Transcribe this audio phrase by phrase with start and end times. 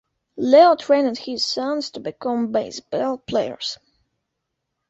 [0.39, 3.77] Leo trained his sons to become baseball players.